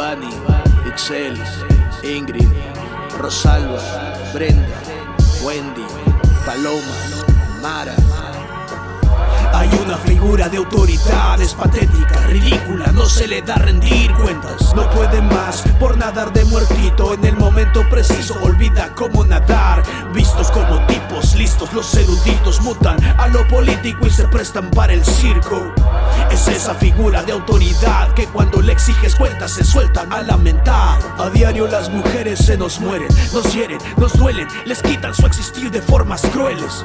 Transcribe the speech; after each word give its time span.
Devani, 0.00 0.30
Excel, 0.86 1.36
Ingrid, 2.02 2.48
Rosalba, 3.18 3.82
Brenda, 4.32 4.80
Wendy, 5.44 5.84
Paloma, 6.46 6.80
Mara. 7.60 7.94
Hay 9.52 9.68
una 9.84 9.98
figura 9.98 10.48
de 10.48 10.56
autoridad, 10.56 11.38
es 11.42 11.52
patética, 11.52 12.18
ridícula, 12.28 12.86
no 12.92 13.04
se 13.04 13.28
le 13.28 13.42
da 13.42 13.56
rendir 13.56 14.10
cuentas. 14.14 14.74
No 14.74 14.88
puede 14.88 15.20
más 15.20 15.64
por 15.78 15.98
nadar 15.98 16.32
de 16.32 16.46
muertito 16.46 17.12
en 17.12 17.26
el 17.26 17.36
momento 17.36 17.86
preciso, 17.90 18.38
olvida 18.42 18.94
cómo 18.94 19.26
nadar. 19.26 19.82
Vistos 20.14 20.50
como 20.50 20.80
tipos 20.86 21.34
listos, 21.34 21.74
los 21.74 21.94
eruditos 21.94 22.62
mutan 22.62 22.96
a 23.18 23.28
lo 23.28 23.46
político 23.48 24.06
y 24.06 24.10
se 24.10 24.26
prestan 24.28 24.70
para 24.70 24.94
el 24.94 25.04
circo. 25.04 25.74
Es 26.60 26.66
esa 26.66 26.74
figura 26.74 27.22
de 27.22 27.32
autoridad 27.32 28.12
que 28.12 28.26
cuando 28.26 28.60
le 28.60 28.74
exiges 28.74 29.14
cuentas 29.16 29.50
se 29.50 29.64
sueltan 29.64 30.12
a 30.12 30.20
lamentar. 30.20 30.98
A 31.16 31.30
diario 31.30 31.66
las 31.66 31.88
mujeres 31.88 32.38
se 32.38 32.58
nos 32.58 32.78
mueren, 32.80 33.08
nos 33.32 33.54
hieren, 33.54 33.78
nos 33.96 34.12
duelen, 34.12 34.46
les 34.66 34.82
quitan 34.82 35.14
su 35.14 35.24
existir 35.24 35.70
de 35.70 35.80
formas 35.80 36.20
crueles. 36.20 36.84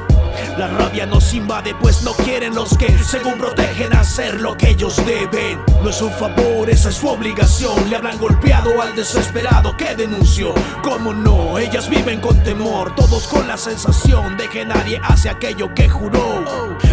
La 0.56 0.68
rabia 0.68 1.04
nos 1.04 1.34
invade 1.34 1.74
pues 1.74 2.02
no 2.04 2.12
quieren 2.14 2.54
los 2.54 2.74
que 2.78 2.88
según 3.04 3.34
protegen 3.34 3.94
hacer 3.94 4.40
lo 4.40 4.56
que 4.56 4.70
ellos 4.70 4.96
deben. 5.04 5.60
No 5.82 5.90
es 5.90 6.00
un 6.00 6.12
favor, 6.12 6.70
esa 6.70 6.88
es 6.88 6.94
su 6.94 7.08
obligación. 7.08 7.90
Le 7.90 7.96
habrán 7.96 8.16
golpeado 8.16 8.80
al 8.80 8.96
desesperado 8.96 9.76
que 9.76 9.94
denunció. 9.94 10.54
¿Cómo 10.82 11.12
no? 11.12 11.58
Ellas 11.58 11.90
viven 11.90 12.22
con 12.22 12.42
temor, 12.42 12.94
todos 12.94 13.26
con 13.26 13.46
la 13.46 13.58
sensación 13.58 14.38
de 14.38 14.48
que 14.48 14.64
nadie 14.64 14.98
hace 15.04 15.28
aquello 15.28 15.74
que 15.74 15.86
juró. 15.86 16.44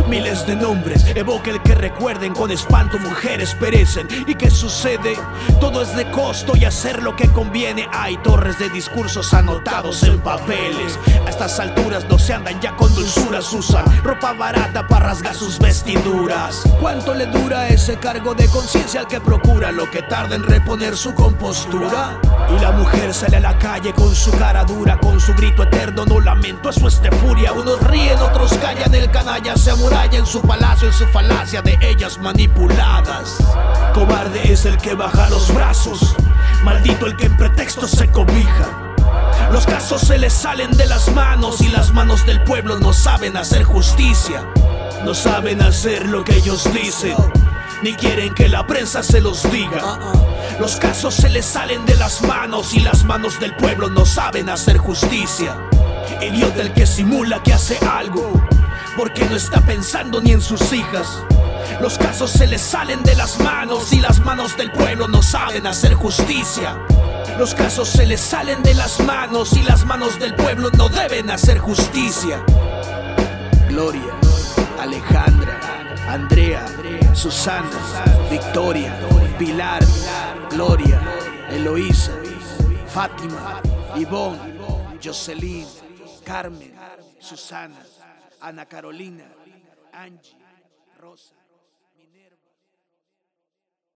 Miles 0.09 0.45
de 0.45 0.55
nombres 0.55 1.05
evoca 1.15 1.49
el 1.49 1.61
que 1.61 1.75
recuerden 1.75 2.33
con 2.33 2.51
espanto 2.51 2.99
mujeres 2.99 3.55
perecen. 3.55 4.07
¿Y 4.27 4.35
qué 4.35 4.49
sucede? 4.49 5.17
Todo 5.59 5.81
es 5.81 5.95
de 5.95 6.09
costo 6.11 6.55
y 6.55 6.65
hacer 6.65 7.01
lo 7.01 7.15
que 7.15 7.29
conviene. 7.29 7.87
Hay 7.91 8.17
torres 8.17 8.59
de 8.59 8.69
discursos 8.69 9.33
anotados 9.33 10.03
en 10.03 10.19
papeles. 10.19 10.99
A 11.25 11.29
estas 11.29 11.59
alturas 11.59 12.05
no 12.09 12.19
se 12.19 12.33
andan 12.33 12.59
ya 12.61 12.75
con 12.75 12.93
dulzuras, 12.93 13.51
usan 13.53 13.85
ropa 14.03 14.33
barata 14.33 14.87
para 14.87 15.07
rasgar 15.07 15.35
sus 15.35 15.57
vestiduras. 15.59 16.63
¿Cuánto 16.79 17.13
le 17.13 17.25
dura 17.27 17.67
ese 17.67 17.97
cargo 17.97 18.33
de 18.33 18.47
conciencia 18.47 19.01
al 19.01 19.07
que 19.07 19.21
procura 19.21 19.71
lo 19.71 19.89
que 19.89 20.01
tarda 20.03 20.35
en 20.35 20.43
reponer 20.43 20.95
su 20.95 21.13
compostura? 21.13 22.19
Y 22.55 22.61
la 22.61 22.71
mujer 22.71 23.13
sale 23.13 23.37
a 23.37 23.39
la 23.39 23.57
calle 23.57 23.93
con 23.93 24.13
su 24.13 24.31
cara 24.31 24.63
dura, 24.63 24.99
con 24.99 25.19
su 25.19 25.33
grito 25.33 25.63
eterno, 25.63 26.05
no 26.05 26.19
lamento, 26.19 26.69
eso 26.69 26.87
es 26.87 27.01
de 27.01 27.11
furia. 27.11 27.53
Unos 27.53 27.81
ríen, 27.87 28.19
otros 28.19 28.53
callan, 28.55 28.93
el 28.93 29.09
canalla 29.09 29.55
se 29.55 29.71
en 30.11 30.25
su 30.25 30.41
palacio, 30.41 30.87
en 30.87 30.93
su 30.93 31.05
falacia 31.07 31.61
de 31.61 31.77
ellas 31.81 32.17
manipuladas. 32.17 33.37
Cobarde 33.93 34.51
es 34.51 34.65
el 34.65 34.77
que 34.77 34.93
baja 34.93 35.29
los 35.29 35.53
brazos, 35.53 36.15
maldito 36.63 37.05
el 37.05 37.15
que 37.15 37.27
en 37.27 37.37
pretexto 37.37 37.87
se 37.87 38.09
cobija. 38.09 38.93
Los 39.51 39.65
casos 39.65 40.01
se 40.01 40.17
les 40.17 40.33
salen 40.33 40.71
de 40.71 40.85
las 40.85 41.11
manos 41.13 41.61
y 41.61 41.67
las 41.67 41.93
manos 41.93 42.25
del 42.25 42.43
pueblo 42.43 42.79
no 42.79 42.93
saben 42.93 43.37
hacer 43.37 43.63
justicia. 43.63 44.45
No 45.05 45.13
saben 45.13 45.61
hacer 45.61 46.07
lo 46.07 46.23
que 46.23 46.35
ellos 46.35 46.67
dicen, 46.73 47.15
ni 47.81 47.93
quieren 47.93 48.33
que 48.33 48.47
la 48.49 48.65
prensa 48.65 49.03
se 49.03 49.21
los 49.21 49.49
diga. 49.51 49.99
Los 50.59 50.77
casos 50.77 51.13
se 51.15 51.29
les 51.29 51.45
salen 51.45 51.85
de 51.85 51.95
las 51.95 52.21
manos 52.21 52.73
y 52.73 52.79
las 52.79 53.03
manos 53.03 53.39
del 53.39 53.55
pueblo 53.55 53.89
no 53.89 54.05
saben 54.05 54.49
hacer 54.49 54.77
justicia. 54.77 55.55
Idiota 56.21 56.61
el 56.61 56.73
que 56.73 56.85
simula 56.85 57.41
que 57.43 57.53
hace 57.53 57.77
algo, 57.85 58.31
porque 58.95 59.25
no 59.25 59.35
está 59.35 59.61
pensando 59.61 60.21
ni 60.21 60.31
en 60.31 60.41
sus 60.41 60.71
hijas. 60.73 61.23
Los 61.81 61.97
casos 61.97 62.31
se 62.31 62.47
les 62.47 62.61
salen 62.61 63.03
de 63.03 63.15
las 63.15 63.39
manos 63.39 63.91
y 63.93 63.99
las 63.99 64.19
manos 64.19 64.55
del 64.57 64.71
pueblo 64.71 65.07
no 65.07 65.21
saben 65.21 65.67
hacer 65.67 65.93
justicia. 65.93 66.77
Los 67.37 67.55
casos 67.55 67.89
se 67.89 68.05
les 68.05 68.21
salen 68.21 68.61
de 68.63 68.73
las 68.73 68.99
manos 68.99 69.53
y 69.53 69.63
las 69.63 69.85
manos 69.85 70.19
del 70.19 70.35
pueblo 70.35 70.69
no 70.77 70.89
deben 70.89 71.31
hacer 71.31 71.57
justicia. 71.57 72.43
Gloria, 73.69 74.13
Alejandra, 74.79 75.59
Andrea, 76.07 76.65
Susana, 77.13 77.69
Victoria, 78.29 78.93
Pilar, 79.39 79.83
Gloria, 80.51 81.01
Eloísa, 81.49 82.11
Fátima, 82.87 83.61
Ivonne, 83.95 84.59
Jocelyn, 85.03 85.65
Carmen, 86.23 86.75
Susana, 87.19 87.79
Ana 88.43 88.65
Carolina, 88.65 89.23
Angie, 89.93 90.35
Rosa. 90.99 91.42